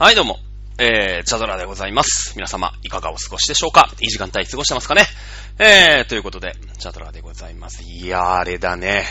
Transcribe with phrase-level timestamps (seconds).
[0.00, 0.38] はい、どうも。
[0.78, 2.34] えー、チャドラでございます。
[2.36, 3.90] 皆様、いかがお過ごしでしょうか？
[4.00, 5.06] いい時間帯過ごしてますかね？
[5.58, 7.82] えー、ということで、チャドラでございます。
[7.82, 9.06] いやー、あれだね。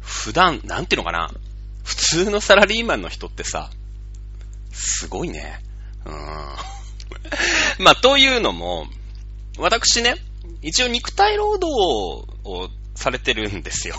[0.00, 1.30] 普段、なんていうのかな？
[1.84, 3.70] 普通のサラリーマンの人ってさ、
[4.72, 5.60] すごいね。
[6.04, 6.16] うーん。
[7.78, 8.88] まあ、というのも、
[9.56, 10.16] 私ね、
[10.62, 13.94] 一応肉体労働をされてるんですよ。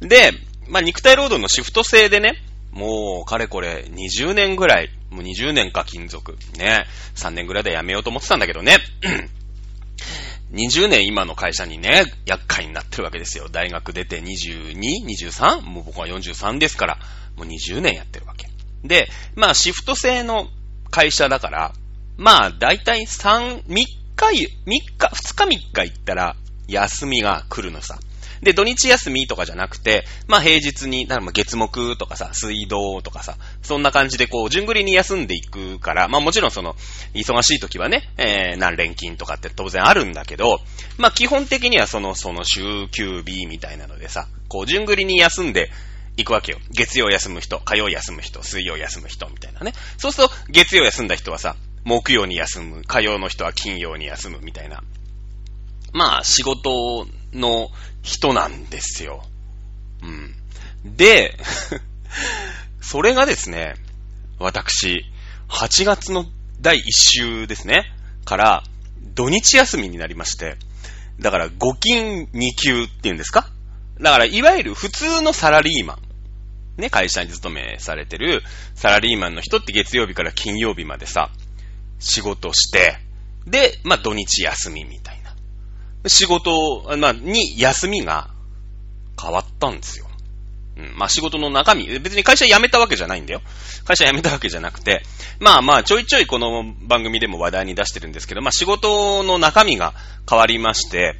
[0.00, 0.30] で、
[0.68, 2.44] まあ、肉体労働のシフト制でね、
[2.76, 6.36] もう、かれこれ、20年ぐらい、もう20年か金属。
[6.58, 6.84] ね。
[7.14, 8.76] 3年ぐらいで辞めようと思ってたんだけどね。
[10.52, 13.48] 20年今の会社にね、厄介になってるわけですよ。
[13.50, 15.62] 大学出て 22?23?
[15.62, 16.98] もう僕は43ですから、
[17.36, 18.46] もう20年やってるわけ。
[18.84, 20.48] で、まあ、シフト制の
[20.90, 21.72] 会社だから、
[22.18, 26.36] まあ、だいたい3、3日、3日、2日3日行ったら、
[26.68, 27.98] 休みが来るのさ。
[28.42, 36.76] で、土日休みとかじゃなくて、まあ平日に、だからまあ月木とかさ、水道とかさ、そんな感じでこう、順繰りに休んでいくから、まあもちろんその、
[37.14, 40.60] 忙しい時はね、えー、何連勤とかって当然あるんだけど、
[40.98, 45.70] まあ基本的にはその、その週休日みたいなのでさ、こう、順繰りに休んで、
[46.16, 46.58] 行くわけよ。
[46.70, 49.74] 月曜休む人、火曜休む人、水曜休む人みたいなね。
[49.98, 54.82] そうすると、月曜休んだ人はさ、木曜に休む、火曜の人は金曜に休むみたいな。
[55.92, 57.70] まあ、仕事の
[58.06, 59.22] 人なんですよ。
[60.02, 60.36] うん。
[60.96, 61.36] で、
[62.80, 63.74] それがですね、
[64.38, 65.04] 私、
[65.48, 66.24] 8月の
[66.60, 67.92] 第1週ですね、
[68.24, 68.62] から、
[69.14, 70.56] 土日休みになりまして、
[71.18, 73.50] だから、5勤2休っていうんですか？
[74.00, 76.02] だから、いわゆる普通のサラリーマン。
[76.80, 78.42] ね、会社に勤めされてる
[78.74, 81.30] サラリーマンの人って月曜日から金曜日までさ、
[81.98, 82.98] 仕事して、
[83.46, 85.15] で、まあ土日休みみたいな。
[86.08, 88.30] 仕事、まあ、に休みが
[89.20, 90.06] 変わったんですよ。
[90.76, 93.40] うん、まあ仕事の中身、別に会社辞めたわけじゃないんだよ。
[93.86, 95.02] 会社辞めたわけじゃなくて、
[95.40, 99.94] まあまあちょいちょいこの番組でも話題に出してるんですけど、まあ仕事の中身が
[100.28, 101.14] 変わりまして、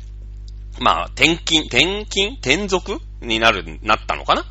[0.78, 2.34] まあ転勤、転勤？
[2.34, 3.00] 転属？
[3.22, 4.44] になる、なったのかな？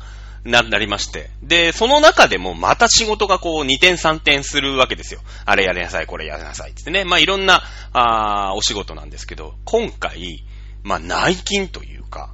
[0.46, 1.30] な、なりまして。
[1.42, 5.20] で、その中でもまた仕事がこう2点3点するわけですよ。
[5.44, 7.04] あれやりなさい、これやりなさいってね。
[7.04, 7.62] まあいろんな、
[7.92, 10.44] あお仕事なんですけど、今回、
[10.82, 12.32] まあ内勤というか、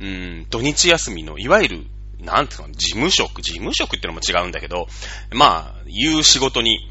[0.00, 1.86] うん、土日休みの、いわゆる、
[2.18, 4.88] なんていうの、事務職、事務職ってのも違うんだけど、
[5.32, 6.90] まあ、いう仕事に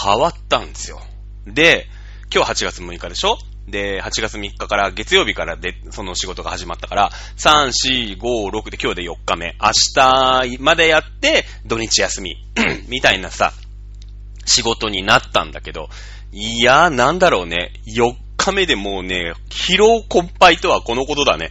[0.00, 1.00] 変わったんですよ。
[1.46, 1.86] で、
[2.34, 3.38] 今日8月6日でしょ？
[3.68, 9.56] で、8月3日から月曜日からで、その仕事が始まったから、3、4、5、6で今日で4日目。
[9.60, 12.36] 明日までやって、土日休み。
[12.88, 13.52] みたいなさ、
[14.44, 15.88] 仕事になったんだけど、
[16.32, 17.72] いや、なんだろうね。
[17.86, 21.50] 4日目でもうね、疲労困憊とはこのことだね。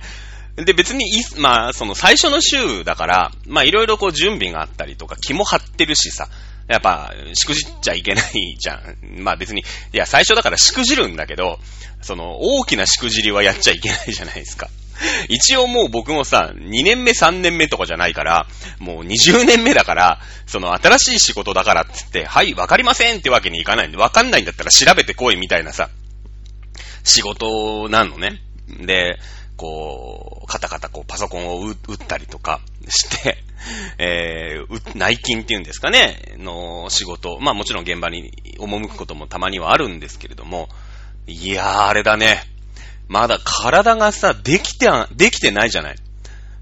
[0.58, 6.28] で、別にい、まあ、その最初の週だから、まあ、いろいろこう準備があったりとか、気も張ってるしさ、
[6.72, 8.98] やっぱ、しくじっちゃいけないじゃん。
[9.22, 11.60] まあ別に、いや、最初だからしくじるんだけど、
[12.02, 14.70] その、大きなしくじりはやっちゃいけないじゃないですか。
[15.30, 18.48] 一応もう僕もさ、2年目3年目とかじゃないから、
[18.80, 25.90] もう20年目だから、その新しい仕事だからって言って、はい、わかりませんってわけにいかないんで、わかんないんだったら調べてこいみたいなさ、
[27.04, 28.42] 仕事なのね。
[28.68, 29.20] で、
[29.62, 33.38] こう、カタカタこうパソコンを打ったりとかして、
[34.00, 37.40] えー、内勤っていうんですかね、の仕事。
[37.40, 40.68] まあもちろん現場に赴くこともたまにはあるんですけれども、
[41.28, 42.42] いやー、あれだね。
[43.08, 45.96] まだ体がさ、できて、できてないじゃない。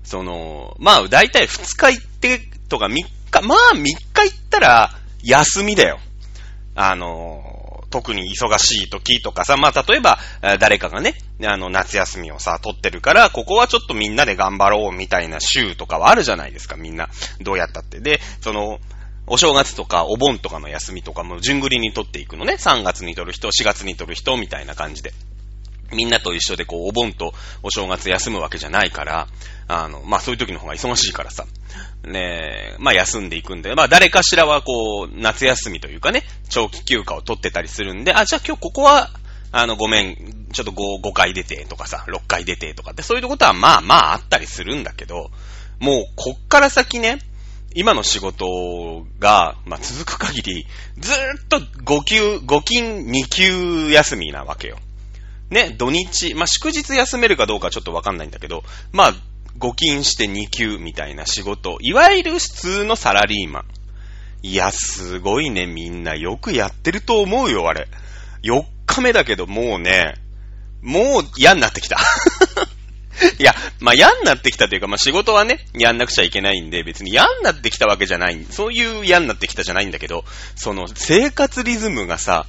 [0.04, 2.96] その、まあ大体2日行ってとか3
[3.32, 4.92] 日、まあ3日行ったら
[5.24, 6.00] 休みだよ。
[6.76, 7.59] あの、
[7.90, 10.20] 特に忙しい時とかさ、まあ、例えば、
[10.60, 17.10] 誰かがね、あの、夏休みをさ、取ってるから、ここはちょっとみんなで頑張ろうみたいな週とかはあるじゃないですか、みんな。
[17.42, 18.00] どうやったって。
[18.00, 18.80] で、その、
[19.28, 22.54] お正月とかお盆とかの休みとかも順繰りに取っていくのね。
[22.54, 25.14] 3月に取る人、4月に取る人、みたいな感じで。
[25.94, 27.34] みんなと一緒でこう、お盆と
[27.64, 29.28] お正月休むわけじゃないから、
[29.68, 31.46] あの、まあ、そういう時の方が忙しいからさ。
[32.04, 39.10] ねえまあ、休んでいくんで、まあ、誰かしらはこう、夏休みというかね、長期休暇を取ってたりするんで、あ、じゃあ今日ここは、
[39.52, 45.30] あの、ごめん、ちょっと 5, 5回出てとかさ、6回出てとかって、そういうことはまあまああったりするんだけど、
[45.80, 47.20] もう、こっから先ね、
[47.76, 50.66] 今の仕事が、まあ、続く限り、
[50.98, 54.78] ずーっと5休、5勤2休休みなわけよ。
[55.50, 59.14] ね、土日、まあ、祝日休めるかどうかちょっとわかんないんだけど、まあ、
[59.58, 63.66] 5勤して2休みたいな仕事、いわゆる普通のサラリーマン。
[64.42, 67.88] いや、すごいね、みんなよくやってると思うよ、あれ。
[68.44, 70.16] 4日目だけど、もうね、
[70.82, 71.98] もう嫌になってきた。
[73.38, 80.24] いや、まあ、嫌になってきたというか、まあ、仕事はね、やんなくちゃいけないんで、別に嫌になってきたわけじゃない、そういう嫌になってきたじゃないんだけど、
[80.56, 82.46] その、生活リズムがさ、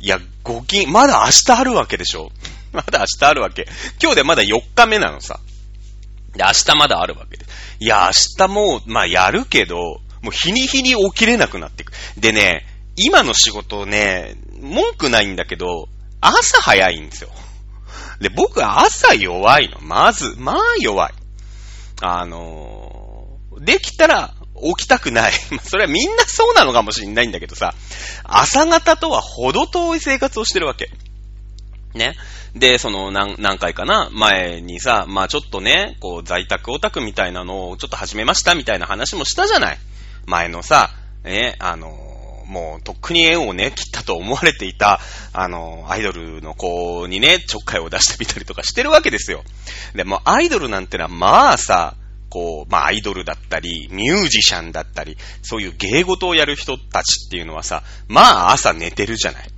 [0.00, 2.30] いや、ごきまだ明日あるわけでしょ
[2.72, 3.66] まだ明日あるわけ。
[4.00, 5.40] 今日でまだ4日目なのさ。
[6.34, 7.46] で、明日まだあるわけで。
[7.80, 9.76] いや、明日もう、まあ、やるけど、
[10.22, 11.92] もう日に日に起きれなくなっていく。
[12.16, 12.66] でね、
[12.96, 15.88] 今の仕事ね、文句ないんだけど、
[16.20, 17.30] 朝早いんですよ。
[18.20, 19.78] で、僕は朝弱いの。
[19.80, 21.12] まず、まあ弱い。
[22.02, 25.32] あのー、できたら起きたくない。
[25.62, 27.74] それはみんなそうなのかもしんないんだけどさ、
[28.24, 30.90] 朝方とは程遠い生活をしてるわけ。
[31.94, 32.14] ね。
[32.54, 39.78] で、その何、何回かな、前にさ、まあちょっとね、こう在宅オタクみたいなのをちょっと始めましたみたいな話もしたじゃない。
[40.26, 40.90] 前のさ、
[41.24, 41.88] ね、あの
[42.46, 45.00] もうとっくに縁をね、切ったと思われていた、
[45.32, 49.42] あの、アイドルの子にね、ちょっかいを出してみたりとかしてるわけですよ。
[49.94, 51.94] で、もアイドルなんてのは、まあさ、
[52.28, 59.50] こう、まあアイドルだったり、ミュージシャンだったり、そういう芸事をやる人たちっていうのはさ、まあ朝寝てるじゃない。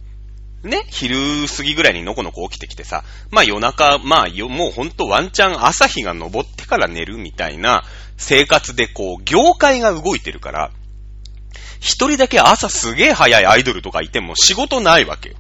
[0.65, 1.17] ね、昼
[1.49, 7.85] 過ぎぐらいにのこのこ起きてきてさ、まあ夜中、まあよ、もうほんとワンチャン朝日が昇ってから寝るみたいな
[8.17, 10.71] 生活でこう、業界が動いてるから、
[11.81, 15.37] 一人だけ朝すげえ早いアイドルとかいても仕事ないわけよ。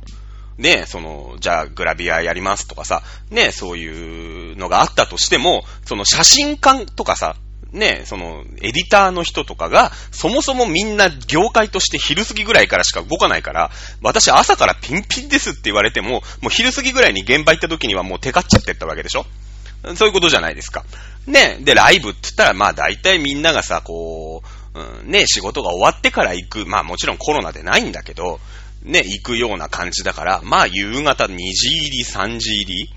[0.56, 7.36] ねその、じゃあグラビアやりますとかさ、ねそういうのがあったとしても、その写真館とかさ、
[7.72, 13.70] ね、その、エディターの人とかが、そもそもみんな業界として昼過ぎぐらいからしか動かないから、
[14.00, 19.26] 私朝からピンピンですって言われても、もう昼過ぎぐらいに現場行った時にはもうテカっちゃってったわけでしょ？
[19.96, 20.84] そういうことじゃないですか。
[21.26, 24.42] ね、で、ライブって言ったら、まあ大体みんながさ、こ
[24.74, 28.40] う、うん、ね、仕事が終わってから行く、まあもちろんコロナでないんだけど、
[28.82, 32.90] ね、行くような感じだから、まあ夕方2時入り、3時入り、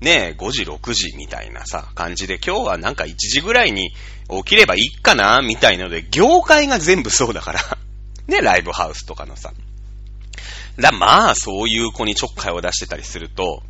[0.00, 3.90] ね、5時、6時みたいなさ、感じで、今日はなんか1時ぐらいに
[4.28, 7.60] 起きればいいかな、みたいので、業界が全部そうだから
[8.28, 9.52] ね、ライブハウスとかのさ。
[10.78, 13.62] だ、まあ、そういう子にちょっかいを出してたりすると、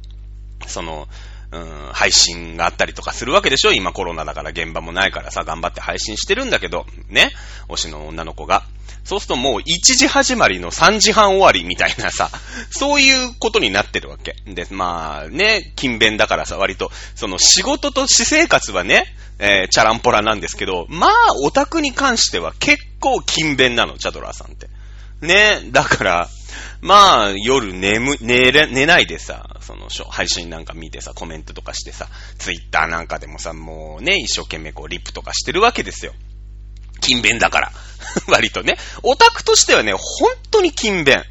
[0.67, 1.09] その、
[1.53, 1.63] うん、
[1.93, 7.31] 配信があったりとかするわけでしょ今コロナだから現場もないからさ、頑張って配信してるんだけど、ね
[7.69, 8.65] 推しの女の子が。
[9.05, 12.29] そうするともう1時始まりの3時半終わりみたいなさ、
[12.71, 14.35] そういうことになってるわけ。
[14.47, 19.05] で、まあね、勤勉だからさ、割と、その仕事と私生活はね、
[19.39, 21.13] えー、チャランポラなんですけど、まあ、
[21.45, 24.69] オタクに関しては結構勤勉なの、チャドラーさんって。
[25.21, 26.29] ね、だから、
[26.81, 32.09] まあ、夜眠、寝れ、寝ないでさ、その、配信なんか見てさ、コメントとかしてさ、
[32.39, 36.13] ツイッターなんかでもさ、もうね、一生懸命こう、リップとかしてるわけですよ。
[37.01, 37.73] 勤勉だから。
[38.29, 38.77] 割とね。
[39.03, 40.01] オタクとしてはね、本
[40.51, 41.23] 当に勤勉。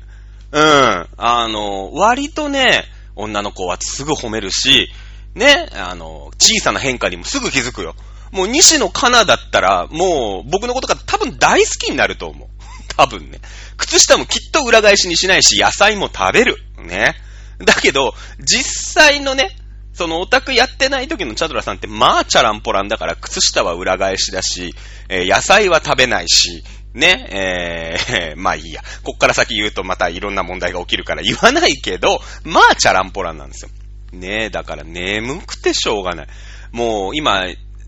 [0.52, 1.08] うん。
[1.18, 2.86] あの、割とね、
[3.16, 4.90] 女の子はすぐ褒めるし、
[5.34, 7.96] ね、あの、小さな変化にもすぐ気づくよ。
[8.32, 12.50] もう西野カナだったら、もう僕のことが多分大好きになると思う。
[12.86, 13.40] 多分ね。
[13.78, 16.58] 靴下もきっと裏返しにしないし、野菜も食べる。
[16.78, 17.16] ね。
[17.60, 19.56] だけど、実際のね、
[19.94, 24.76] そのオタクやってない時のチャドラさんって、まあチャランポランだから、靴下は裏返しだし、
[25.08, 28.82] えー、野菜は食べないし、ね、えー、 まあいいや。
[29.04, 33.70] こっから先言うとまたいろんな問題が起きるから言わないけど、まあチャランポランなんですよ。
[34.12, 36.28] ねえだから眠くてしょうがない。
[36.72, 37.46] もう今、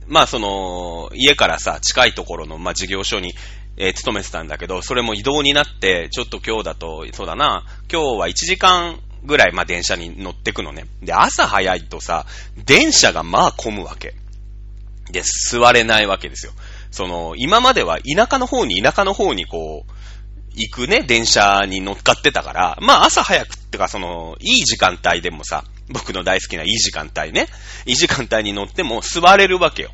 [0.08, 3.34] まあその、家からさ、近いところの、まあ事業所に、
[3.78, 10.86] えー、勤めてたんだけど、それも移動になって、ちょっと今日だと、そうだな、今日は1時間ぐらい、まあ、電車に乗ってくのね。
[11.02, 12.26] で、朝早いとさ、
[12.66, 14.16] 電車がまあ混むわけ。
[15.12, 16.54] で、座れないわけですよ。
[16.92, 19.92] その、今までは田舎の方に田舎の方にこう、
[20.56, 27.48] 行くね、電車に乗っかってたから、まあ朝早くってかその、いい時間帯でもさ、僕の大好きないい時間帯ね、
[27.86, 29.92] いい時間帯に乗っても座れるわけよ。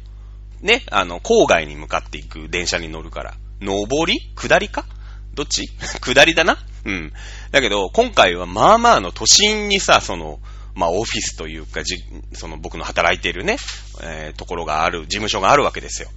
[0.61, 3.33] ね、あの、郊外に向かっていく電車に乗るから。
[3.61, 4.19] 上り？
[4.35, 4.85] 下りか？
[5.33, 5.67] どっち？
[6.01, 6.57] 下りだな？
[6.85, 7.13] うん。
[7.51, 10.39] だけど、今回はまあまあの都心にさ、その、
[10.75, 13.57] まあオフィスというか、じ、その僕の働いているね、
[14.01, 16.09] えー、ところがある、事務所があるわけですよ。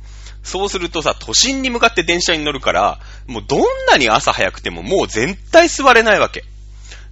[0.43, 6.45] そうするとさ、都心に向かって電車に乗るから、もうどんなに朝早くてももう絶対座れないわけ。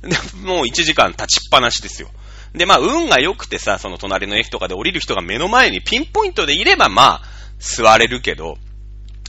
[0.02, 2.08] で、もう1時間立ちっぱなしですよ。
[2.54, 7.22] で、まあ運が良くてさ、その隣の駅とかで降りる人が目の前にピンポイントでいればまあ、
[7.58, 8.56] 座れるけど、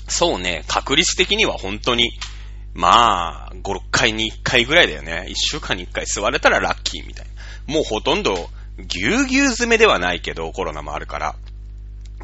[0.07, 2.11] そうね、確率的には本当に、
[2.73, 5.27] まあ、5、6回に1回ぐらいだよね。
[5.29, 7.25] 1週間に1回座れたらラッキーみたい
[7.67, 7.73] な。
[7.73, 11.35] もうほとんど、ぎゅうぎゅう詰めではないけど、コロナもあるから。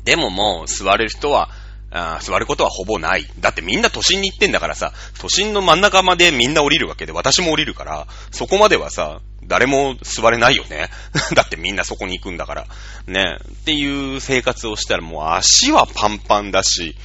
[0.04, 1.50] でももう、座れる人は、
[1.94, 3.28] あ座ることはほぼない。
[3.40, 10.90] だってみんな都心に行ってんだからさ、都心の真ん中までみんな降りるわけで、私も降りるから、そこまではさ、誰も座れないよね。
[11.36, 12.68] だってみんなそこに行くんだから。
[13.08, 13.38] ね。
[13.46, 16.96] っていう生活をしたらもう足はパンパンだし、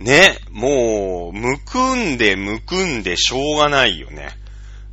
[0.00, 0.38] ね。
[0.50, 4.30] もう、むくんでむくんでしょうがないよね。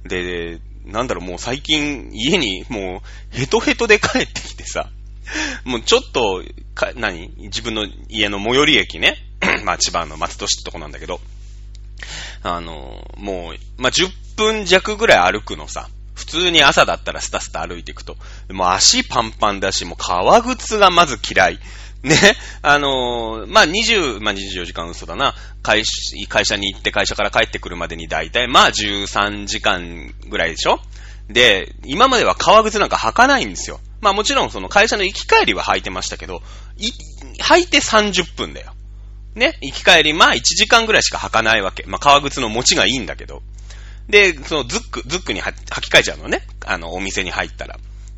[0.05, 4.89] で、なんだろう、もう最近家にもうヘトヘトで帰ってきてさ、
[5.63, 6.43] もうちょっと、
[6.73, 7.31] か、何？
[7.37, 9.17] 自分の家の最寄り駅ね。
[9.63, 11.19] まあ千葉の松戸市ってとこなんだけど、
[12.43, 15.89] あの、もう、まあ10分弱ぐらい歩くのさ。
[16.13, 18.15] 普通に朝だったらスタスタ歩いていくと。
[18.51, 21.59] もう足パンパンだし、もう革靴がまず嫌い。
[22.07, 22.17] ね。
[22.61, 25.35] あのー、まあ、20、まあ、24時間嘘だな。
[25.61, 25.83] 会
[26.27, 30.79] 会社に行って会社から帰ってくるまでに大体、まあ、13時間ぐらいでしょ？
[31.29, 33.79] で、今までは革靴なんか履かないんですよ。
[34.01, 36.41] まあもちろんその会社の行き帰りは履いてましたけど、
[36.77, 36.89] い
[37.41, 38.73] 履いて30分だよ。
[39.35, 41.83] ね、行き帰り、まあ1時間ぐらいしか履かないわけ。
[41.87, 43.41] まあ革靴の持ちがいいんだけど。
[44.09, 46.41] で、そのズック、ズックに履き替えちゃうのね。
[46.65, 47.77] あの、お店に入ったら。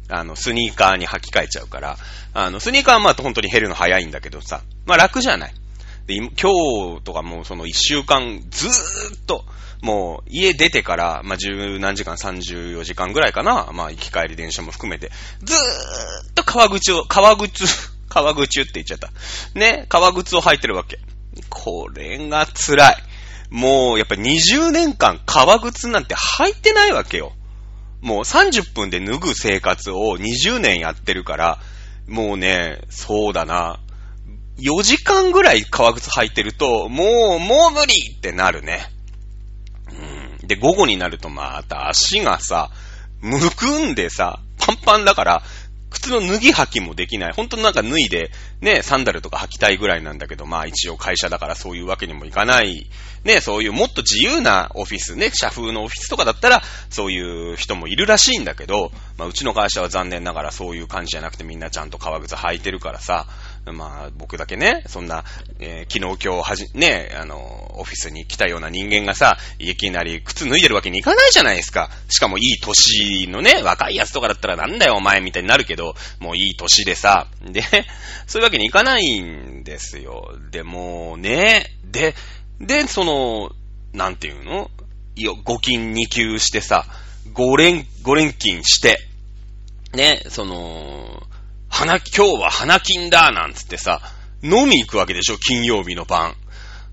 [0.10, 1.98] あの、スニーカーに履き替えちゃうから。
[2.34, 4.62] あの、スニーカーはまあ本当に減るの早いんだけどさ。
[4.86, 5.54] まあ楽じゃない。
[6.08, 9.46] で、今日とかもうその1週間ずーっと、
[9.82, 13.70] もう家出てから、まあ、十何時間、34時間ぐらいかな。
[13.74, 15.12] まあ、行き帰り電車も含めて、
[15.44, 17.66] ずーっと革靴を、革靴、
[18.08, 19.12] 革靴って言っちゃった。
[19.56, 21.00] ね、革靴を履いてるわけ。
[21.50, 23.04] これが辛い。
[23.50, 27.34] もう、やっぱ20年間革靴なんて履いてないわけよ。
[28.04, 31.60] もう30分で脱ぐ生活を20年やってるから、
[32.06, 33.80] もうね、そうだな。
[34.60, 38.82] 4時間ぐらい革靴履いてると、もう、もう無理ってなるね。
[40.42, 40.48] うん。
[40.48, 42.72] で、午後になるとまた足がさ、
[43.22, 45.44] むくんでさ、パンパンだから、
[45.94, 47.34] 靴の脱ぎ履きもできない。
[47.34, 48.32] 本当なんか脱いで、
[48.62, 52.90] ね、サンダルとか履きたいぐらいなんだけど、まあ一応会社だからそういうわけにもいかない。
[53.24, 63.28] ね、そういうもっと自由なオフィスね、社風のオフィスとかだったら、そういう人もいるらしいんだけど、まあうちの会社は残念ながらそういう感じじゃなくてみんなちゃんと革靴履いてるからさ、
[63.72, 65.24] まあ、僕だけね、そんな、
[65.60, 67.38] えー、昨日今日はじ、ね、あの、
[67.80, 71.90] オフィスに来たような人間がさ、いきなり靴脱いでるわけにいかないじゃないですか。
[72.10, 77.64] しかもいい年のね、若いやつとかだったらなんだよお前みたいになるけど、もういい年でさ、で、
[78.28, 80.38] そういうわけにいかないんですよ。
[80.52, 82.16] で、もね、で、
[82.60, 83.52] で、その、
[83.94, 84.70] なんていうの？
[85.16, 86.86] いよ、5金2級してさ、
[87.34, 88.98] 5連、5連勤して、
[89.94, 91.13] ね、その、
[91.76, 94.00] 花、今日は花金だなんつってさ、
[94.44, 96.36] 飲み行くわけでしょ金曜日の晩。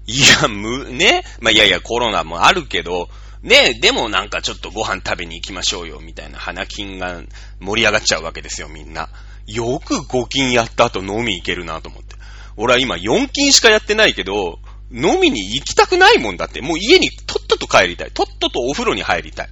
[0.06, 1.22] いや、む、ね？
[1.38, 3.10] まあ、いやいや、コロナもあるけど、
[3.42, 7.20] ね、でもなんかちょっとご飯食べに行きましょうよ、みたいな花金が
[7.60, 9.10] 盛り上がっちゃうわけですよ、みんな。
[9.46, 12.16] よく5金やった後飲み行けるなと思って。
[12.56, 14.60] 俺は今4金しかやってないけど、
[14.90, 16.62] 飲みに行きたくないもんだって。
[16.62, 18.12] もう家にとっとと帰りたい。
[18.12, 19.48] とっととお風呂に入りたい。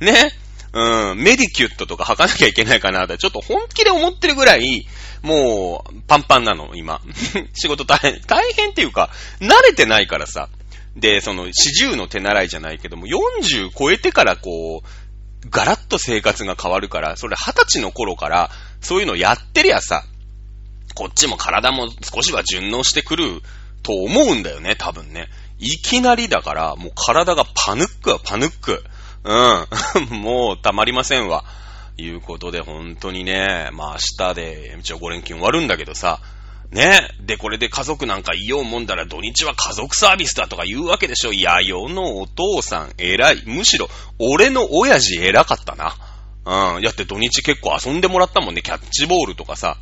[0.00, 0.32] ね？
[0.72, 4.86] うん、メディキュットとか履かなきゃいけないかなって、ちょっと本気で思ってるぐらい、
[5.20, 7.00] もう、パンパンなの、今。
[7.54, 9.10] 仕事大変、大変っていうか、
[9.40, 10.48] 慣れてないからさ。
[10.96, 14.88] で、その、四十の手習いじゃないけども、40超えてからこう、
[15.50, 18.50] ガラッと生活が変わるから、それ二十歳の頃から、
[18.80, 20.04] そういうのやってりゃさ、
[20.94, 23.42] こっちも体も少しは順応してくる
[23.82, 25.28] と思うんだよね、多分ね。
[25.58, 28.84] いきなりだから、もう体がパヌックはパヌック。
[29.24, 30.20] うん。
[30.22, 31.44] もうたまりませんわ。
[31.96, 36.20] いうことで、本当にね、まあ明日で、一応5連勤終わるんだけどさ、
[36.70, 37.08] ね。
[37.20, 41.32] で、これで家族なんか言おうもんだら土日は家族サービスだとか言うわけでしょ。
[41.32, 43.42] いや、世のお父さん偉い。
[43.44, 45.96] むしろ、俺の親父偉かったな。
[46.44, 46.82] うん。
[46.82, 48.62] やって土日結構遊んでもらったもんね。
[48.62, 49.76] キャッチボールとかさ。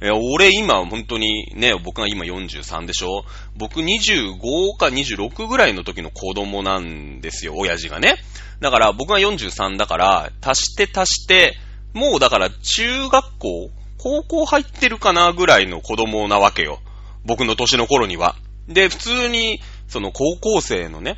[0.00, 3.24] え俺今本当にね、僕が今43でしょ？
[3.56, 8.16] 僕25か26ぐらいの時の子供なんですよ、親父がね。
[8.60, 11.56] だから僕が43だから、足して足して、
[11.92, 16.80] もうだから中学校高校入ってるかなぐらいの子供なわけよ。
[17.24, 18.36] 僕の年の頃には。
[18.68, 21.16] で、普通に、その高校生のね、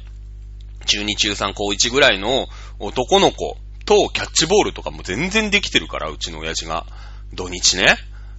[0.87, 2.47] 中2中3高1ぐらいの
[2.78, 6.87] 男の子とキャッチボールとかも全然できてるから、うちの親父が。
[7.35, 7.97] 土日ね。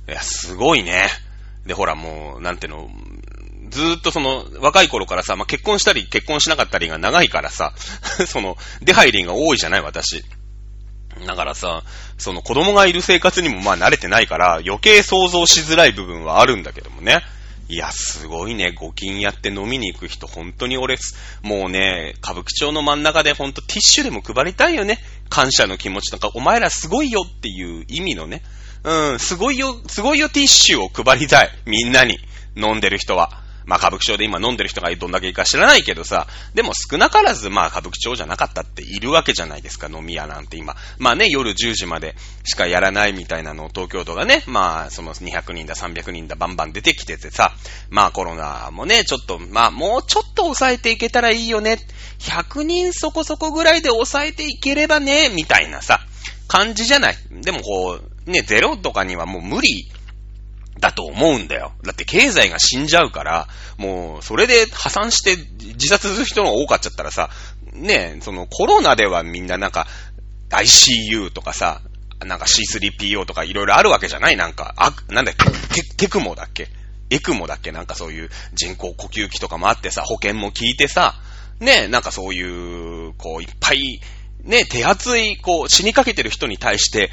[0.08, 1.10] いや、すごいね。
[1.66, 2.90] で、ほらもう、なんていうの、
[3.70, 7.74] ずーっとその、若い頃からさ、まあ、結婚したり結婚しなかったりが長いからさ、
[8.28, 10.24] その、出入りが多いじゃない、私。
[11.26, 11.84] だからさ、
[12.18, 17.22] その子供がいる生活にもまあ慣れてないから、余計想像しづらい部分はあるんだけどもね。
[17.70, 18.72] いや、すごいね。
[18.72, 20.98] ご金やって飲みに行く人、本当に俺、
[21.42, 25.00] もうね、歌舞伎町の真ん中で本当ティッシュでも配りたいよね。
[25.30, 28.42] 感謝の気持ちとか、お前らすごいよっていう意味のね。
[28.88, 31.50] うん、すごいよ、すごいよティッシュを配りたい。
[31.66, 32.20] みんなに。
[32.56, 33.44] 飲んでる人は。
[33.66, 40.78] まあ歌舞伎町で今飲んでる人がどんだけいるか知らないけどさ、でも少なからずまあ歌舞伎町じゃなかったっているわけじゃないですか、飲み屋なんて今。
[41.00, 42.16] まあね、夜10時まで
[42.46, 47.52] しかやらないみたいなのを東京都がね、まあその200人だ300人だバンバン出てきててさ、
[47.90, 51.78] まあコロナもね、ちょっと、まあもうちょっと抑えていけたらいいよね。
[52.20, 56.00] 100人そこそこぐらいで抑えていければね、みたいなさ、
[56.48, 57.18] 感じじゃない？
[57.42, 59.90] でもこう、ね、ゼロとかにはもう無理
[60.80, 61.72] だと思うんだよ。
[61.84, 65.38] だって経済が死んじゃうから、もう、それで破産して
[65.74, 67.30] 自殺する人が多かっちゃったらさ、
[67.74, 69.88] ね、そのコロナではみんななんか、
[70.50, 71.82] ICU とかさ、
[72.26, 74.38] なんか C3PO とかいろいろあるわけじゃない？
[74.38, 76.68] なんか、あ、なんだっけ、テテクモだっけ？
[77.10, 77.72] エクモだっけ？
[77.72, 81.16] なんかそういう人工呼吸器とかもあってさ、保険も効いてさ、
[81.60, 82.42] ね、なんかそうい
[83.10, 84.00] う、こう、いっぱい、
[84.44, 87.12] ね、手厚い、こう、死にかけてる人に対して、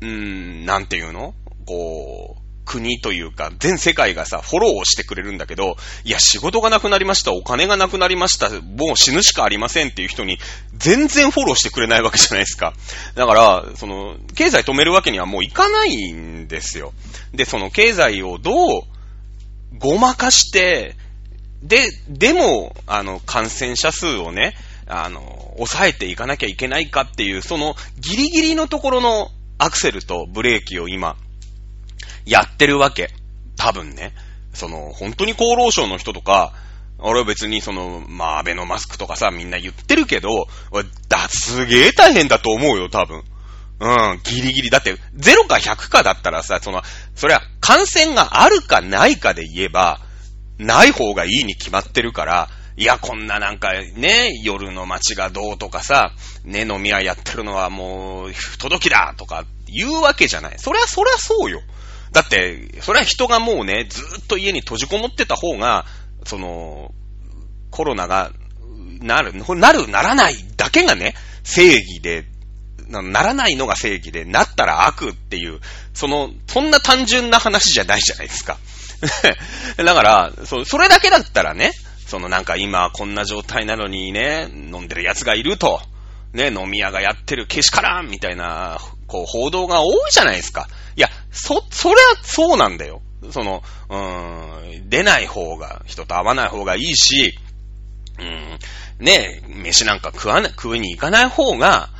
[0.00, 1.34] うーん、なんていうの？
[1.66, 10.38] こう、国というか、全世界がさ、フォローをしてくれるんだけど、いや、仕事がなくなりました、お金がなくなりました、もう死ぬしかありませんっていう人に、
[10.76, 12.72] 全然フォローしてくれないわけじゃないですか。
[13.16, 16.92] だから、その、経済止めるわけにはもういかないんですよ。
[17.34, 18.82] で、その経済をどう、
[19.78, 20.96] ごまかして、
[21.62, 24.54] で、でも、あの、感染者数をね、
[24.86, 29.30] あの、抑えていかなきゃいけないかっていう、その、ギリギリのところの
[29.62, 31.16] アクセルとブレーキを今、
[32.24, 33.10] やってるわけ。
[33.56, 34.14] 多分ね。
[34.54, 36.54] その、本当に厚労省の人とか、
[36.98, 40.46] 俺は別にその、まあ、アベノマスクとかさ、みんな言ってるけど、
[41.08, 43.22] だ、すげえ大変だと思うよ、多分。
[43.80, 44.70] うん、ギリギリ。
[44.70, 46.82] だって、0か100かだったらさ、その、
[47.14, 50.00] それは感染があるかないかで言えば、
[50.58, 52.48] ない方がいいに決まってるから、
[52.80, 56.12] いや、こんななんかね、夜の街がどうとかさ、
[56.44, 60.54] ね、飲み屋やってるのはもう、不届きだとか言うわけじゃない。
[60.58, 61.60] そりゃ、そりゃそうよ。
[62.12, 65.84] だって、それは人がもうね、ずっと家に閉じこもってた方が、
[66.24, 66.94] その、
[67.70, 68.32] コロナが、
[69.02, 72.24] なる、なる、ならないだけがね、正義で、
[72.88, 75.60] ならないのが正義で、なったら悪っていう、
[75.92, 78.56] その、そんな単純な話じゃないじゃないですか。
[79.76, 81.72] だから、そ、それだけだったらね、
[82.10, 85.80] そのなんか今こんな状態なのにね、飲んでる奴がいると、
[86.32, 90.66] ね、飲み屋がやってるけしからんみたいな、こう報道が多いじゃないですか。
[90.96, 93.00] いや、そ、そりゃそうなんだよ。
[93.30, 97.38] その、うーん、出ない方が、人と会わない方がいいし、
[98.18, 101.90] うん、ね、飯なんか食わな、食いに行かない方が、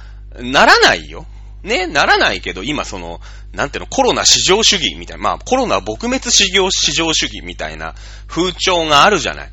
[0.40, 1.24] ならないよ。
[1.62, 3.20] ね、ならないけど、今その、
[3.52, 7.94] なんていうの、コロナ至上主義みたいな、まあ、コロナ撲滅至上至上主義みたいな
[8.26, 9.50] 風潮があるじゃない。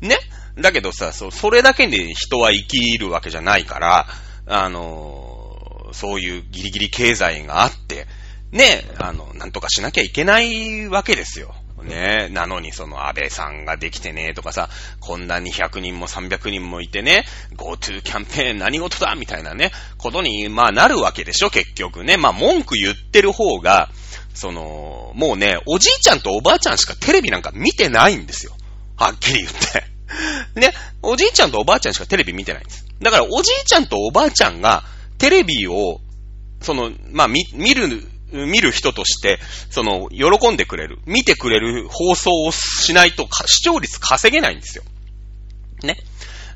[0.00, 0.18] ね
[0.56, 4.06] だけどさ、そ、それだけで人は生きるわけじゃないから、
[4.46, 8.06] あのー、そういうギリギリ経済があって、
[8.52, 11.54] ね、あの、なんとかしなきゃいけないわけですよ。
[11.82, 12.28] ね。
[12.30, 14.68] なのに、その、安倍さんができてね、とかさ、
[15.00, 17.24] こんな200人も300人もいてね、
[17.56, 22.16] GoTo キャンペーン何事だみたいなね、ことに、まあなるわけでしょ、結局ね。
[22.16, 23.90] まあ文句言ってる方が、
[24.34, 28.52] その、もうね、おじいちゃんとおばあちゃんしかテレビなんか見てないんですよ。
[28.96, 29.52] はっきり言っ
[30.54, 30.60] て。
[30.60, 32.86] ね、おじいちゃんとおばあちゃんしかテレビ見てないんです。
[33.00, 34.84] だから、おじいちゃんとおばあちゃんが、
[35.18, 36.00] テレビを、
[36.62, 39.38] その、まあ、見、見る見る人として、
[39.70, 44.84] その、喜んでくれる、見てくれる放送をしないと視聴率稼げないんですよ。
[45.82, 45.96] ね。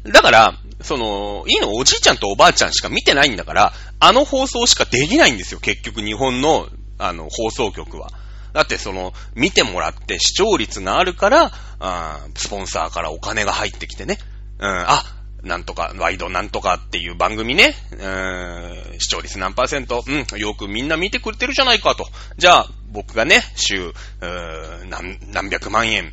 [0.04, 8.10] だから、その、いいのおじいちゃんとおばあちゃんしか見てないんだから、あの放送しかできないんですよ、結局日本の、あの、放送局は。
[8.52, 14.18] だってその、見てもらって視聴率があるから、あスポンサーからお金が入ってきてね。
[14.58, 15.02] うん、あ、
[15.42, 22.06] なんとか、ワイドなんとかっていう番組ね、うん、視聴率何パーセント、うん、よくみんな見てくれてるじゃないかと。
[22.36, 26.12] じゃあ、僕がね、週、うー何、何百万円、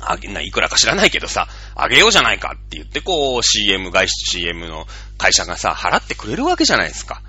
[0.00, 4.86] あげな、いくらか知らないけどさ、あげようじゃないかって言って、こう、CM、外出 CM の
[5.16, 7.22] 会社がさ、払ってくれるわけじゃないですか。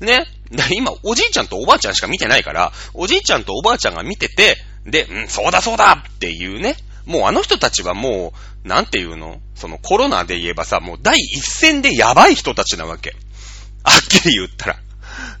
[0.00, 0.26] ね。
[0.74, 4.56] 今、おじいちゃんとおばあちゃんしか見てないから、おじいちゃんとおばあちゃんが見てて、
[4.86, 6.76] で、うん、そうだそうだっていうね。
[7.04, 8.32] もうあの人たちはも
[8.64, 9.40] う、なんていうの？
[9.54, 13.14] そのコロナで言えばさ、もう第一線でやばい人たちなわけ。
[13.82, 14.78] はっきり言ったら。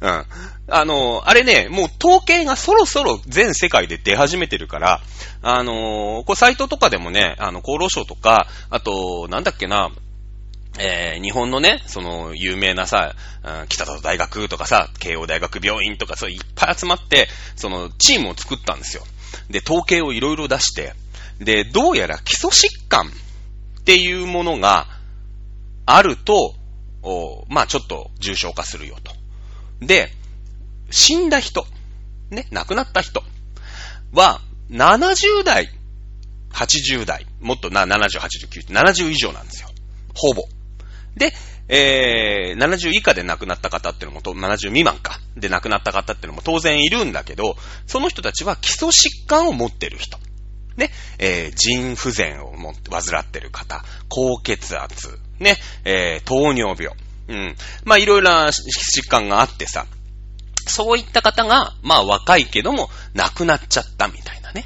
[0.00, 0.26] うん。
[0.70, 5.00] あの、あれね、もう統計がそろそろ全世界で出始めてるから、
[5.42, 9.90] あのこうサイトとかでもね、あの、厚労省とか、あと、なんだっけな、
[10.78, 13.14] えー、日本のね、その、有名なさ、
[13.68, 19.04] 北里大学とかさ、慶応大学病院とか、そういっぱい集まって、その、チームを作ったんですよ。
[19.50, 20.94] で、統計をいろいろ出して、
[21.40, 23.10] で、どうやら基礎疾患っ
[23.84, 24.86] ていうものが
[25.86, 26.54] あると、
[27.48, 29.12] まあちょっと重症化するよと。
[29.84, 30.10] で、
[30.90, 31.64] 死んだ人、
[32.30, 33.22] ね、亡くなった人
[34.12, 35.70] は70代
[36.50, 39.68] 80代、もっとな、70、89、70以上なんですよ。
[40.14, 40.48] ほぼ。
[41.16, 41.32] で、
[41.68, 50.18] えー、70以下で亡くなった方っていうのも、70未満か、で亡くなった方っていうのも当然いるんだけど、その人たちは基礎疾患を持ってる人。
[50.76, 56.96] ね、えー、腎不全をも、患ってる方、高血圧、ね、えー、糖尿病。
[57.28, 57.56] うん。
[57.84, 59.86] まあ、いろいろな疾患があってさ、
[60.66, 64.64] そういった方が、まあ、若いけども、亡くなっちゃったみたいなね、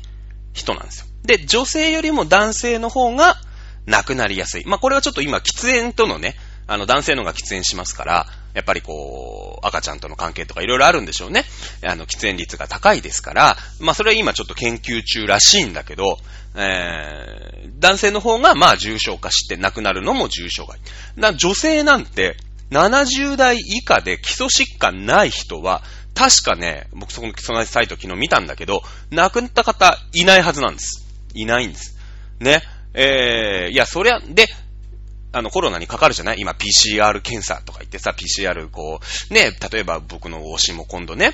[0.52, 1.06] 人なんですよ。
[1.24, 3.40] で、女性よりも男性の方が
[3.86, 4.64] 亡くなりやすい。
[4.66, 11.44] まあ、これはちょっと今、喫煙とのね、あの、男性のが喫煙しますから、やっぱりこう、赤ちゃんとの関係とかいろいろあるんでしょうね。
[11.82, 16.18] あの、喫煙率が高いですから、まあ、それは今ちょっと研究中らしいんだけど、
[16.54, 21.20] えー、男性の方がま重症化して亡くなるのも重症がいい。
[21.20, 22.36] だ女性なんて、
[22.70, 25.82] 70代以下で基礎疾患ない人は、
[26.14, 31.06] 確かね、僕そこの基礎サイト昨日見たんだけど、亡くなった方いないはずなんです。
[31.34, 31.96] いないんです。
[32.38, 32.62] ね。
[32.94, 34.46] えー、いや、そりゃ、で、
[35.32, 36.40] あの、コロナにかかるじゃない？
[36.40, 39.00] 今 PCR 検査とか言ってさ、PCR こ
[39.30, 41.32] う、ね、例えば僕の推しも今度ね、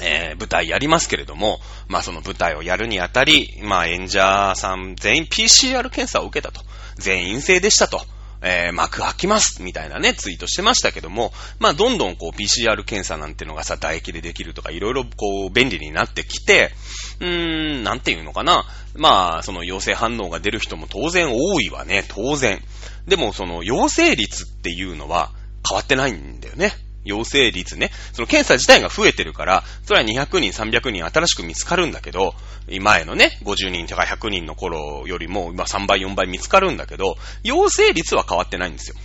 [0.00, 6.64] えー、舞台やりますけれども、まあその舞台をやるにあたり、まあ演者さん全員 PCR 検査を受けたと。
[6.96, 8.00] 全員陰性でしたと。
[8.42, 16.72] えー、幕開きます、みたいなね、ツイートしてましたけども、まあ、どんどんこう、PCR 検査なんてのがさ、唾液でできるとか、いろいろこう、便利になってきて、
[17.20, 18.64] うーん、なんていうのかな。
[18.96, 22.62] まあ、その陽性反応が出る人も当然多いわね、当然。
[23.06, 25.30] でも、その、陽性率っていうのは
[25.68, 26.72] 変わってないんだよね。
[27.04, 27.90] 陽性率ね。
[28.12, 32.34] その検査自体が増えてるから、それは200人、300人新しく見つかるんだけど、
[32.80, 38.96] 前のね、50人とか100人の頃よりも、今3倍、4倍見つかるんだけど、陽性率は変わってないんですよ。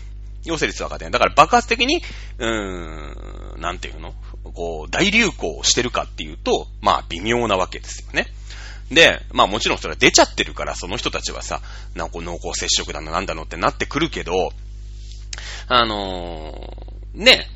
[0.43, 1.11] 陽性率は変わってない。
[1.13, 2.01] だから爆発的に、
[2.37, 4.13] うーん、なんていうの？
[4.55, 8.27] こう、大流行してるかっていうと、まあ、微妙なわけですよね。
[8.91, 11.61] で、まあもちろんそれは出ちゃってるから、その人たちはさ、
[11.95, 14.51] なんか濃厚接触だのなんだのってなってくるけど、
[15.67, 17.47] あのー、ね、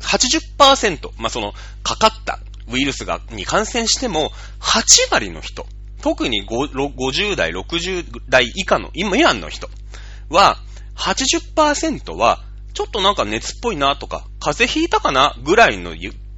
[0.00, 5.66] 80%、まあ、その、かかったウイルスが、に感染しても、8割の人、
[6.00, 9.68] 特に50代、60代以下の、今、イランの人
[10.28, 10.58] は、
[10.96, 12.42] 80%は、
[12.74, 15.94] ちょっとなんか熱っぽいなとか、風邪ひいたかなぐらいの、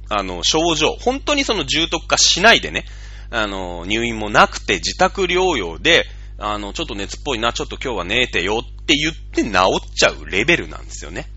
[0.09, 2.85] あの、症状、本当にその重篤化しないでね、
[3.31, 6.05] あの、入院もなくて自宅療養で、
[6.37, 11.27] あの、ちょっと熱っぽいな、ちょっと今日は寝てよって言って治っちゃうレベルなんですよね。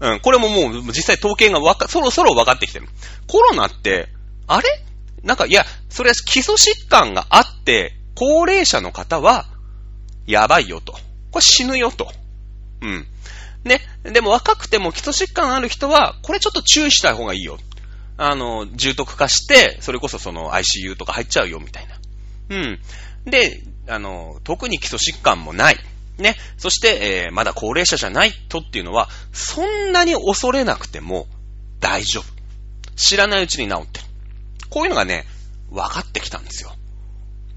[0.00, 2.88] うん、これももう実際統計がわか、そろそろ分かってきてる。
[3.26, 4.08] コロナって、
[4.46, 4.68] あれ？
[5.22, 9.46] なんか、いや、それは基礎疾患があって、高齢者の方は、
[10.26, 10.92] やばいよと。
[11.30, 12.12] これ死ぬよと。
[12.80, 13.06] うん。
[13.64, 13.80] ね。
[14.02, 17.58] でも若くても基礎疾患ある人は、これちょっと注意した方がいいよ。
[18.16, 21.98] あの、重篤化して、それこそその ICU とか入っちゃうよ、みたいな。
[22.50, 22.80] うん。
[23.24, 25.78] で、あの、特に基礎疾患もない。
[26.18, 26.36] ね。
[26.56, 31.26] そして、えー、まだ高齢者じゃないとっていうのは、そんなに恐れなくても
[31.80, 32.24] 大丈夫。
[32.96, 34.06] 知らないうちに治ってる。
[34.70, 35.24] こういうのがね、
[35.70, 36.72] 分かってきたんですよ。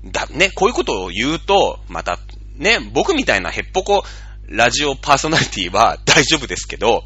[0.06, 2.20] だ、ね、こういうことを言うと、また、
[2.56, 4.04] ね、僕みたいなヘッポコ
[4.52, 7.04] ラジオパーソナリティは大丈夫ですけど、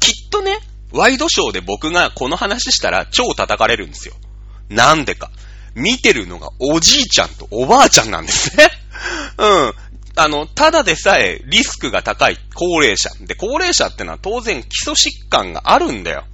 [0.00, 0.58] きっとね、
[0.92, 4.14] ワイドショーで僕がこの話したら超叩かれるんですよ。
[4.68, 5.30] なんでか。
[5.74, 8.70] 見てるのがおじいちゃんとおばあちゃんなんですね。
[9.36, 9.74] うん。
[10.16, 13.10] あの、ただでさえリスクが高い高齢者。
[13.20, 16.24] で、高齢者ってのは当然基礎疾患があるんだよ。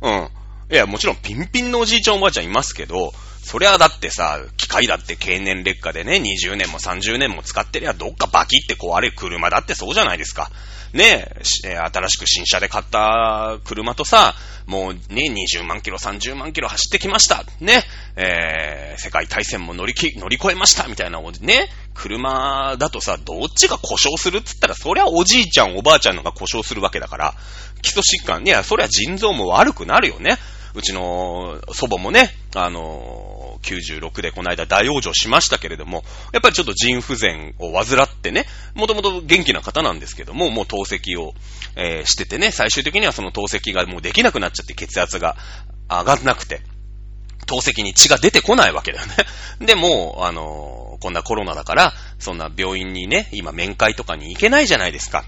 [0.00, 0.28] うん。
[0.72, 10.50] いや、もちろんピンピンのおじいちゃんおばあちゃんいますけど、そりゃだってさ、機械だって経年劣化でね、20年も30年も使ってりゃどっかバキって壊れる車だってそうじゃないですか。
[10.92, 11.26] ね
[11.64, 14.34] え、新しく新車で買った車とさ、
[14.66, 17.44] もうね、20万キロ、30万キロ走ってきました。
[17.60, 17.82] ね、
[18.14, 20.86] えー、世界大戦も乗りき、乗り越えました。
[20.88, 27.34] みたいな、ね、車だとさ、どっちが故障するっつったら、そりゃおじいちゃん、おばあちゃんのが故障するわけだから、
[27.80, 30.36] 基礎疾患、いや、そりゃ腎臓も悪くなるよね。
[30.74, 33.21] うちの祖母もね、あの
[33.62, 41.34] 96でこの間大往生しましたけれども、やっぱりちょっと腎不全を患ってね、もともと元気な方なんですけども、もう透析を、
[41.76, 45.36] えー、しててね、最終的にはその透析がもうできなくなっちゃって血圧が
[45.88, 46.60] 上がんなくて、
[47.46, 49.14] 透析に血が出てこないわけだよね。
[49.66, 55.24] で、も、あのこんなコロナだから、そんな病院にね、今面会とかに行けないじゃないですか。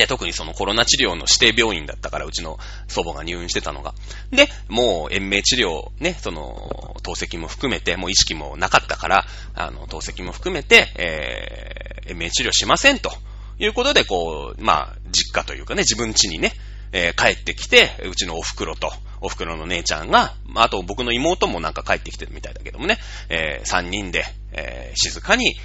[0.00, 2.58] で、特にそのコロナ治療の指定病院だったから、うちの
[2.88, 3.92] 祖母が入院してたのが。
[4.30, 13.12] で、もう延命治療、ね、その、透析も含めて、もう意識もなかったから、あの、透析も含めて、えー、延命治療しませんと。
[13.58, 16.54] いうことで、こう、まあ、実家というかね、自分家にね、
[16.92, 22.96] えー、帰ってきて、うちのお袋と、お袋の姉ちゃんが、あと僕の妹もなんか帰ってきてるみたいだけどもね、
[23.28, 25.56] えー、3人で、えー、静かに、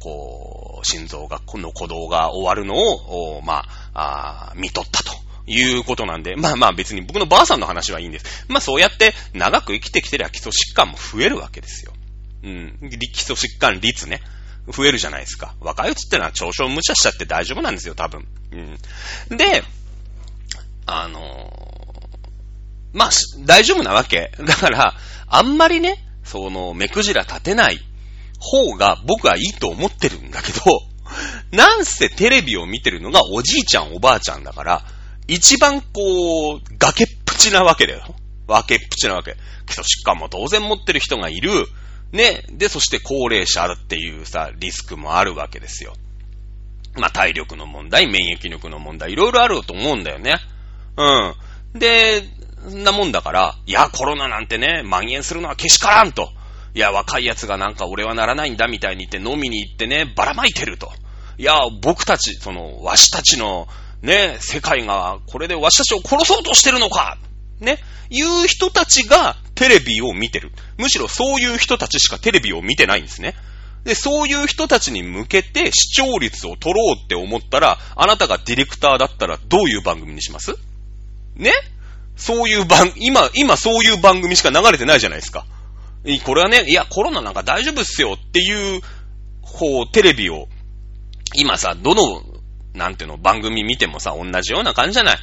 [0.00, 5.12] こう、心臓が、この鼓動が終わるのを、まあ、あ見とったと。
[5.46, 8.46] いうことなんで、まあまあ別に僕のばあさんの話はいいんです。
[8.48, 11.92] まあそうやって長く生きてきてりゃ基礎疾患も増えるわけですよ。
[12.44, 12.78] うん。
[13.12, 14.22] 基礎疾患率ね。
[14.72, 15.54] 増えるじゃないですか。
[15.60, 18.26] 若いうちってのは長所無茶しちゃって大丈夫なんですよ、多分。
[18.52, 19.36] うん。
[19.36, 19.62] で、
[20.86, 24.32] あのー、まあ、大丈夫なわけ。
[24.38, 24.94] だから、
[25.26, 27.80] あんまりね、その、目くじら立てない
[28.44, 30.60] 方が僕はいいと思ってるんだけど、
[31.52, 34.84] なんせテレビを見てるのがおじいちゃんおばあちゃんだから、
[35.26, 38.14] 一番こう、崖っぷちなわけだよ。
[38.46, 39.36] 崖っぷちなわけ。
[39.66, 41.66] 基礎疾患も当然持ってる人がいる。
[42.12, 42.44] ね。
[42.50, 45.94] で、そして高齢者っていうさ、リスクもあるわけですよ。
[46.96, 50.36] まあ、体力の問題、免疫力の問題、いろいろあると思うんだよね。
[50.96, 51.78] うん。
[51.78, 52.22] で、
[52.68, 56.30] そんなもんだから、いや、コロナなんてね、蔓延するのはけしからんと。
[56.74, 60.92] いや、若い奴がなんか俺はならないんだみたいに言って飲みに行ってね、ばらまいてると。
[61.38, 63.68] いや、僕たち、その、わしたちの
[64.02, 67.16] ね、世界がこれでわしたちを殺そうとしてるのか
[67.60, 67.78] ね、
[68.10, 70.52] いう人たちがテレビを見てる。
[70.76, 73.34] むしろそういう人たちしかテレビを見てないんですね。
[73.84, 80.56] で、そういう人たちに向けて視聴率を取ろうって思ったら、あなたがディレクターだったらどういう番組にします？
[81.36, 81.52] ね？
[82.16, 85.46] そういう番、今、今そういう番組しか流れてないじゃないですか。
[86.24, 88.80] これはね、いや、コロナなんか大丈夫っすよっていう、
[89.40, 90.48] こう、テレビを、
[91.36, 92.22] 今さ、どの
[92.74, 95.18] なんていうの、番組見てもさ、同じような感じじゃない？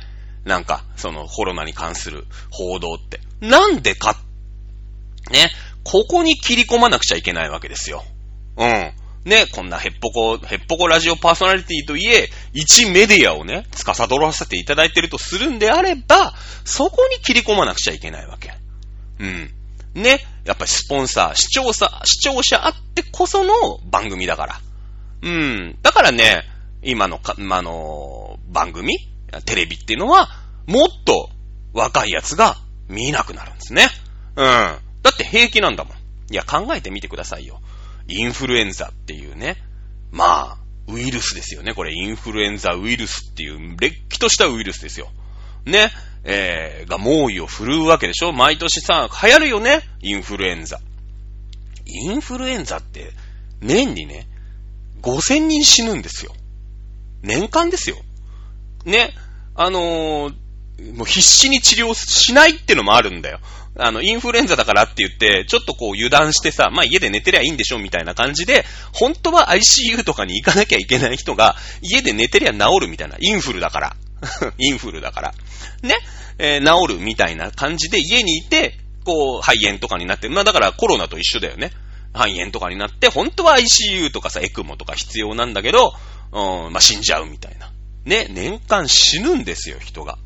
[0.46, 3.20] なんか、そのコロナに関する報道って。
[3.41, 4.15] なんでか、
[5.30, 5.52] ね、
[5.84, 8.04] ここに切り込まなくちゃいけないわけですよ。
[8.58, 8.94] うん。
[9.24, 16.34] ね、こんなヘッポコ、ヘッポコラジオパーソナリティといえ、一メディアをね、司らせていただいてるとするんであれば、
[16.65, 18.54] そこに切り込まなくちゃいけないわけ。
[19.20, 19.52] うん。
[19.94, 23.54] ね、やっぱりスポンサー、視聴者、視聴者あってこその
[23.90, 24.62] 番組だから。
[25.22, 25.78] うん。
[25.82, 26.44] だからね、
[26.82, 28.98] 今のか、あの、番組
[29.46, 30.30] テレビっていうのは、
[30.66, 31.30] もっと
[31.74, 33.88] 若いやつが見なくなるんですね。
[34.36, 34.46] うん。
[34.46, 35.98] だって平気なんだもん。
[36.32, 37.62] いや、考えてみてくださいよ。
[38.08, 39.58] インフルエンザっていうね。
[40.12, 41.74] まあ、ウイルスですよね。
[41.74, 45.10] これ、インフルエンザウイルスっていう、れっきとしたウイルスですよ。
[45.66, 45.92] ね。
[46.24, 50.80] えー、が猛威を振るうわけでしょ毎年さ、流行るよねインフルエンザ。
[51.86, 53.12] インフルエンザって、
[53.62, 54.28] 年にね、
[55.02, 56.34] 5000人死ぬんですよ。
[57.24, 57.98] 年間ですよ。
[58.86, 59.12] ね。
[59.56, 63.40] あのー、もう必死に治療しないってのもあるんだよ。
[63.78, 73.18] あの、インフルエンザだからって言って、ちょっとこう油断してさ、まあ家で寝てりゃいいんでしょみたいな感じで、本当は ICU とかに行かなきゃいけない人が、家で寝てりゃ治るみたいな。
[73.20, 73.96] インフルだから。
[74.58, 75.34] インフルだから。
[75.82, 75.96] ね。
[76.38, 81.72] えー、治るみたいな感じで家にいて、こう、肺炎とかになって、まあだからコロナと一緒だよね。
[82.14, 85.94] 肺炎とかになって、本当は ICU とかさ、エクモとか必要なんだけど、
[86.32, 87.72] うん、まあ、死んじゃうみたいな。
[88.06, 90.18] ね、年間死ぬんですよ、人が。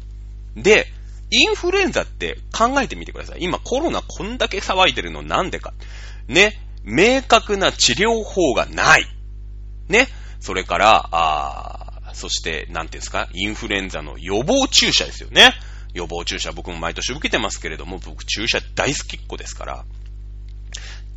[0.55, 0.87] で、
[1.31, 3.39] インフルエンザって考えてみてください。
[3.41, 5.73] 今コロナこんだけ騒いでるのなんでか。
[6.27, 9.05] ね、明確な治療法がない。
[9.89, 10.07] ね、
[10.39, 11.84] それから、あ
[12.15, 15.53] そして、なんていうんですか、インフルエンザの予防注射ですよね。
[15.93, 19.85] 予防注射僕も毎年受けてますけれども、僕注射大好きっ子ですから。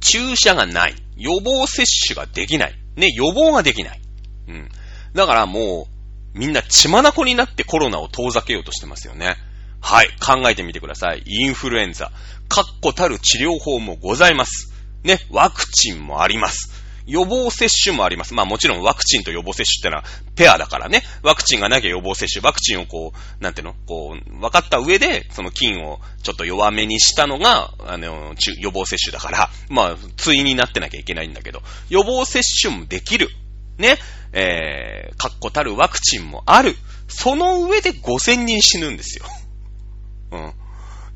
[0.00, 0.94] 注射がない。
[1.16, 2.74] 予防接種ができない。
[2.96, 4.00] ね、予防ができない。
[4.48, 4.68] うん。
[5.14, 5.88] だからも
[6.34, 9.36] う、みんな血眼になってコロナを遠ざけようとしてますよね。
[9.80, 10.08] はい。
[10.20, 11.22] 考えてみてください。
[11.26, 12.12] インフルエンザ。
[12.48, 14.72] 確固たる治療法もございます。
[15.02, 15.18] ね。
[15.30, 16.77] ワクチンもあります。
[17.08, 18.34] 予防接種もあります。
[18.34, 20.04] まあもちろんワクチンと予防接種ってのは
[20.36, 21.02] ペアだからね。
[21.22, 22.42] ワクチンがなきゃ予防接種。
[22.46, 23.74] ワクチンをこう、なんていうの？
[23.86, 33.30] こう、分かった上で、その菌をちょっと弱めにしたのが、あの、予防接種だから、まあ、対になってなきゃいけないんだけど、予防接種もできる。
[33.78, 33.96] ね。
[34.32, 36.76] えー、確固たるワクチンもある。
[37.08, 39.24] その上で5000人死ぬんですよ。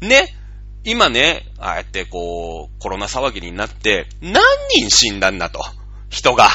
[0.00, 0.08] うん。
[0.08, 0.34] ね。
[0.84, 5.60] 今ね、ああやってこう、コロナ騒ぎになって、何人死んだんだと。
[6.12, 6.50] 人が。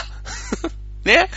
[1.04, 1.30] ね。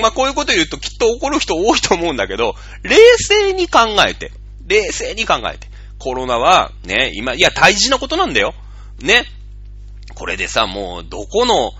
[0.00, 4.32] まあこういうこと言うときっと怒る人多いと思うんだけど、冷静に考えて、
[4.66, 5.68] 冷静に考えて。
[5.98, 8.54] コロナは、ね、今、いや、大事なことなんだよ。
[9.00, 9.24] ね。
[10.14, 11.72] これでさ、もう、どこの、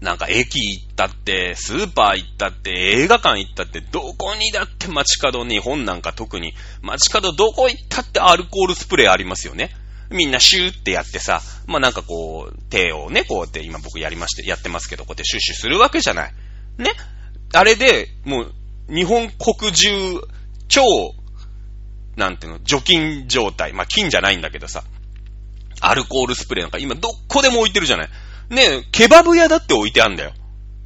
[0.00, 9.70] なんか駅行ったって、スーパー行ったって、映画館行ったって、どこにだって街角、日本なんか特に、街角どこ行ったってアルコールスプレーありますよね。
[10.10, 16.32] みんなシューってやってさ、まあ、なんかこう、手をね、こうやって今僕やりまして、やってますけど、こうやってシュッシュするわけじゃない。
[16.78, 16.92] ね？
[17.52, 18.54] あれで、もう、
[18.88, 19.88] 日本国中、
[20.68, 20.82] 超、
[22.16, 23.72] なんていうの、除菌状態。
[23.72, 24.84] まあ、菌じゃないんだけどさ。
[25.80, 28.08] アルコールスプレーなんか今どこでも置いてるじゃない。
[28.48, 30.32] ね、ケバブ屋だって置いてあんだよ。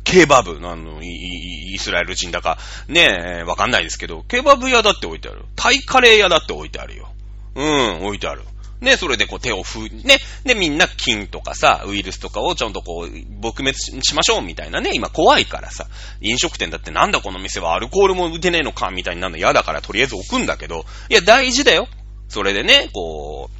[0.03, 0.59] ケバブ。
[0.67, 3.41] あの、イスラエル人だか、ね？
[3.41, 5.45] え、わかんないですけど、ケバブ屋だって置いてある。
[5.55, 7.13] タイカレー屋だって置いてあるよ。
[7.55, 8.43] うん、置いてある。
[8.81, 15.87] ね、それでこう手をふ、ね、でみんな菌とかさ、ウイルスとかをちゃんとこう、撲滅しましょうみたいなね、今怖いからさ、
[16.21, 21.89] 飲食店だってなんだこの店はアルコールも打てねえのかみたいになるの嫌だからとりあえず置くんだけど、いや大事だよ。
[22.29, 23.58] それでね、こう、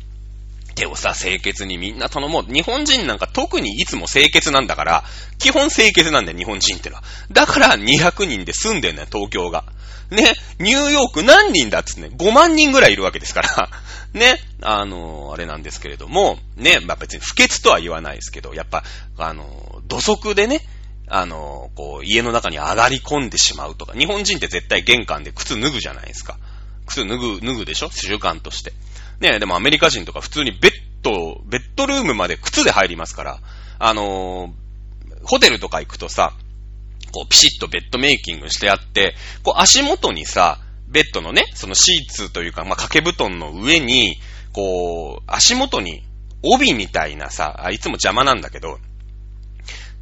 [0.79, 2.53] 手をさ、清潔にみんな頼もう。
[2.53, 5.05] 日本人なんか特にいつも清潔なんだから、
[5.39, 7.03] 基本清潔なんだよ、日本人ってのは。
[7.33, 9.65] だから200人で住んでんだよ、東京が。
[10.11, 13.69] ね、ニューヨーク何人だっつってね、5万人ぐらいいるわけですから。
[14.15, 18.85] ね、あの、あれなんですけれども、ね、まあ、別に不潔とは言わないですけど、やっぱ、
[19.19, 20.67] あの、土足でね、
[21.09, 26.39] あの、こう、家の中に上がり込んでしまうとか、日本人って絶対玄関で靴脱ぐじゃないですか。
[26.87, 27.91] 靴脱ぐ、脱ぐでしょ？
[27.91, 28.73] 習慣として。
[29.21, 33.41] ね、でもアメリカ人とか普通にベッド、ベッドルームまで靴で入りますから、
[33.79, 34.55] あの
[35.25, 36.33] ホテルとか行くとさ、
[37.11, 44.17] こう、ピシッとベッドメイキングしてあって、こう、足元にさ、ベッドのね、そのシーツというか、まあ、掛け布団の上に、
[44.53, 46.03] こう、足元に
[46.43, 48.79] 帯みたいなさ、あいつも邪魔なんだけど、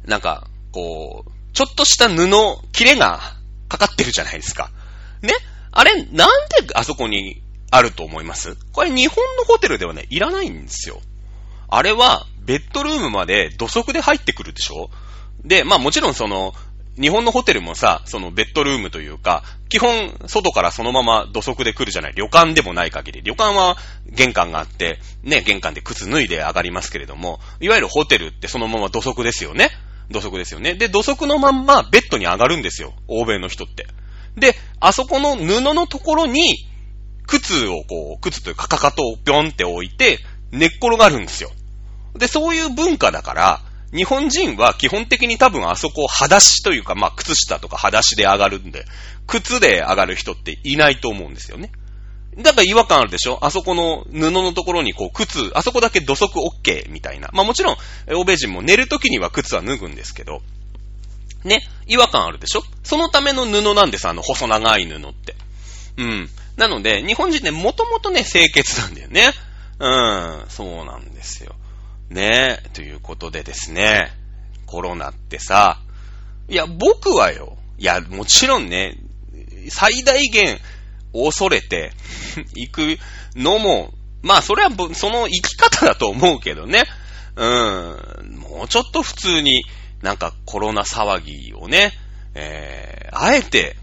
[0.05, 2.27] なんか、こう、ちょっとした布、
[2.73, 3.21] 切れが
[3.69, 4.69] かかってるじゃないですか。
[5.21, 5.33] ね？
[5.71, 11.01] あれ、なんであそこにあると思いますこれ日本のホテルではね、いらないんですよ。
[11.69, 14.89] あれは、ベッドルームまで土足で入ってくるでしょ？
[15.43, 16.53] で、まあもちろんその、
[16.99, 22.13] 日本のホテルもさ、そのベッドルームというか、基本、外からそのまま土足で来るじゃない？
[22.15, 23.21] 旅館でもない限り。
[23.21, 23.75] 旅館は
[24.05, 29.69] 玄関があって、ね、玄関で靴脱いで上がりますけれども、いわゆるホテルってそのまま土足ですよね。
[30.09, 30.73] 土足ですよね。
[30.73, 32.93] で、土足のまんまベッドに上がるんですよ。
[33.09, 33.85] 欧米の人って。
[34.37, 36.65] で、あそこの布のところに、
[37.27, 40.19] 靴をこう、靴というかかかとをぴょんって置いて、
[40.51, 41.51] 寝っ転がるんですよ。
[42.15, 43.61] で、そういう文化だから、
[43.93, 48.85] 日本人は基本的に多分あそこを裸足というか、まあ、靴下とか裸足で上がるんで、
[49.27, 51.71] 靴で上がる人っていないと思うんですよね。
[52.37, 53.39] だから違和感あるでしょ？
[53.41, 57.29] あそこの布のところにこう靴、あそこだけ土足 OK みたいな。
[57.33, 57.77] まあもちろん、
[58.13, 60.41] 欧米人も寝るときには靴は脱ぐんですけど、
[61.43, 62.63] ね、違和感あるでしょ？
[62.83, 65.35] そのための布なんです、あの細長い布って。
[65.97, 66.29] うん。
[66.57, 69.31] なので、日本人ね、もともとね、清潔なんだよね。
[69.79, 71.55] うん、そうなんですよ。
[72.09, 74.11] ねえ、ということでですね、
[74.65, 75.79] コロナってさ、
[76.49, 78.97] いや、僕はよ、いや、もちろんね、
[79.69, 80.59] 最大限
[81.13, 81.91] 恐れて
[82.55, 82.97] 行く
[83.35, 83.93] のも、
[84.23, 86.83] まあ、それはその生き方だと思うけどね。
[87.35, 89.63] うん、もうちょっと普通に
[90.01, 91.93] なんかコロナ騒ぎをね、
[92.33, 93.75] えー、あえて、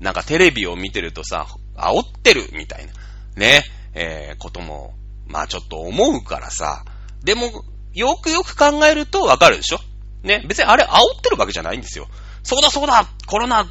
[0.00, 2.92] なんかテレビを見てるとさ、煽ってるみたいな、
[3.36, 4.94] ね、えー、ことも、
[5.26, 6.84] まあちょっと思うからさ、
[7.24, 7.50] でも、
[7.92, 9.78] よくよく考えるとわかるでしょ？
[10.22, 10.44] ね。
[10.46, 12.08] 別にあれ煽ってるわけじゃないんですよ。
[12.42, 13.08] そうだそうだ！
[13.26, 13.66] コロナ、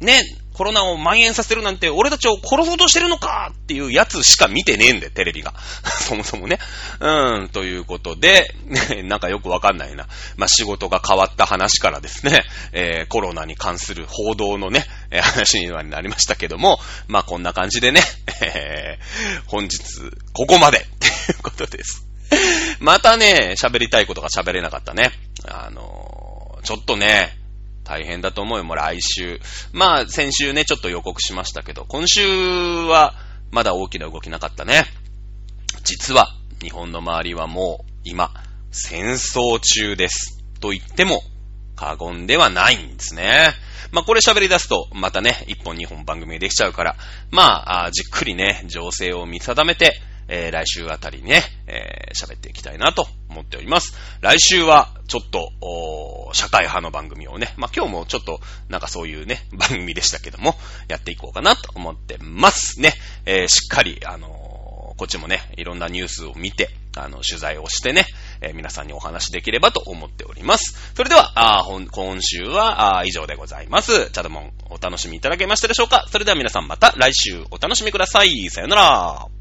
[0.00, 0.22] ね、
[0.54, 5.54] コロナを蔓延させるなんて俺たちを殺そうとしてるのかっていうやつしか見てねえんだよ、テレビが。
[6.06, 6.58] そもそもね。
[7.00, 10.06] うん、ということで、ね、 なんかよくわかんないな。
[10.36, 18.02] まあ、仕事が変わった話からですね、 えー、コロナに関する報道のね、え話にはなりましたけども、まあ、こんな感じでね、
[18.42, 19.78] えー、本日、
[20.32, 22.06] ここまで、っていうことです。
[22.80, 25.10] またね、喋りたいことが喋れなかったね。
[25.48, 27.39] あのー、ちょっとね、
[27.84, 29.40] 大変だと思うよ、もう来週。
[29.72, 32.22] まあ、先週ね、ちょっと予告しましたけど、今週
[32.86, 33.14] は、
[33.50, 34.84] まだ大きな動きなかったね。
[35.84, 36.28] 実は、
[36.62, 38.32] 日本の周りはもう、今、
[38.70, 40.44] 戦争中です。
[40.60, 41.22] と言っても、
[41.74, 43.52] 過言ではないんですね。
[43.92, 46.96] まあ、これ喋り出すと、またね、一本二本番組できちゃうから、
[47.30, 53.94] まあ、じっくりね、情勢を見定めて、えー、来週あたりね、えー、喋っていきたいなと思っております。
[54.20, 60.56] 来週は、ちょっと、お社会派の番組をね、まあ、今日もちょっと、なんかそういうね、 番組でしたけども、
[60.88, 62.94] やっていこうかなと思ってますね。
[63.26, 64.28] えー、しっかり、あの
[64.96, 68.04] こっちもね、いろんなニュースを見て、あの、取材をしてね、
[68.42, 70.92] えー、皆さんにお話しできればと思っております。
[70.94, 74.10] それでは、あ今週はあ以上でございます。
[74.10, 76.06] チャドモン、お楽しみいただけましたでしょうか？
[76.10, 78.50] それでは皆さんまた来週お楽しみください。
[78.50, 79.39] さよなら。